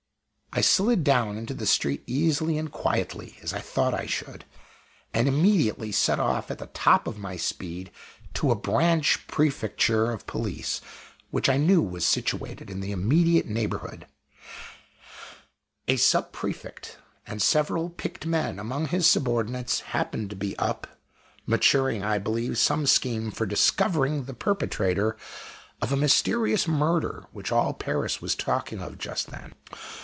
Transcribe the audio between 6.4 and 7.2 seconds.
at the top of